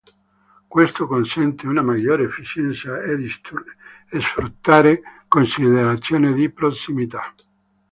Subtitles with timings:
[0.67, 3.29] Questo consente una maggiore efficienza e di
[4.19, 7.31] sfruttare considerazioni di prossimità.